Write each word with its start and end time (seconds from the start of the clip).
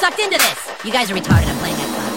sucked 0.00 0.18
into 0.18 0.38
this. 0.38 0.82
You 0.82 0.90
guys 0.90 1.10
are 1.10 1.14
retarded. 1.14 1.46
I'm 1.46 1.58
playing 1.58 1.76
that 1.76 2.09